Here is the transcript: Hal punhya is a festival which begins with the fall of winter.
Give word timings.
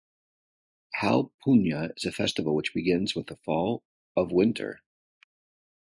Hal 0.95 1.31
punhya 1.45 1.91
is 1.95 2.05
a 2.05 2.11
festival 2.11 2.55
which 2.55 2.73
begins 2.73 3.15
with 3.15 3.27
the 3.27 3.35
fall 3.35 3.83
of 4.17 4.31
winter. 4.31 4.81